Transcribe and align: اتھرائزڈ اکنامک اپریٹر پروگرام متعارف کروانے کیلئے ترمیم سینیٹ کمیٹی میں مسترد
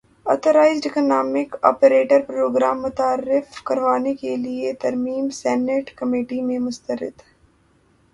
اتھرائزڈ 0.25 0.85
اکنامک 0.85 1.55
اپریٹر 1.63 2.21
پروگرام 2.27 2.81
متعارف 2.81 3.61
کروانے 3.65 4.13
کیلئے 4.21 4.73
ترمیم 4.81 5.29
سینیٹ 5.33 5.91
کمیٹی 5.95 6.41
میں 6.41 6.57
مسترد 6.59 7.21